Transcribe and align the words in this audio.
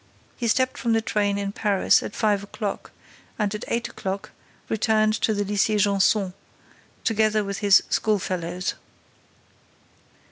He 0.35 0.47
stepped 0.47 0.79
from 0.79 0.93
the 0.93 1.01
train 1.03 1.37
in 1.37 1.51
Paris 1.51 2.01
at 2.01 2.15
five 2.15 2.41
o'clock 2.41 2.89
and, 3.37 3.53
at 3.53 3.63
eight 3.67 3.87
o'clock, 3.87 4.31
returned 4.67 5.13
to 5.21 5.31
the 5.31 5.45
Lycée 5.45 5.77
Janson 5.79 6.33
together 7.03 7.43
with 7.43 7.59
his 7.59 7.83
schoolfellows. 7.87 8.73